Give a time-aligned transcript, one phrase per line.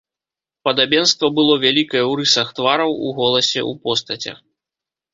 [0.67, 4.37] Падабенства было вялікае ў рысах твараў, у голасе, у постацях.